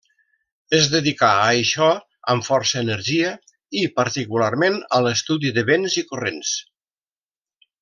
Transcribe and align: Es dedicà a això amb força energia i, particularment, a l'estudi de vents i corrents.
Es 0.77 0.85
dedicà 0.93 1.27
a 1.41 1.51
això 1.57 1.89
amb 2.33 2.47
força 2.47 2.81
energia 2.85 3.35
i, 3.51 3.85
particularment, 4.01 4.81
a 4.99 5.03
l'estudi 5.09 5.53
de 5.59 5.67
vents 5.71 6.01
i 6.05 6.07
corrents. 6.15 6.57